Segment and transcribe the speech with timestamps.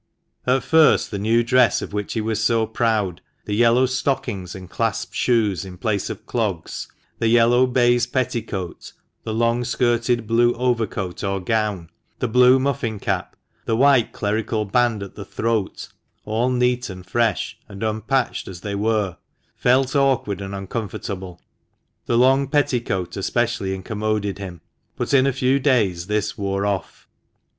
[0.47, 4.67] At first the new dress of which he was so proud, the yellow stockings and
[4.67, 6.87] clasped shoes in place of clogs,
[7.19, 8.93] the yellow baize petticoat,
[9.25, 13.35] the long skirted blue overcoat or gown, the blue muffin cap,
[13.65, 15.89] the white clerical band at the throat
[16.25, 19.17] (all neat, and fresh, and unpatched as they were),
[19.55, 21.39] felt awkward and uncomfortable—
[22.07, 24.61] the long petticoat especially incommoded him.
[24.95, 27.07] But in a few days this wore off.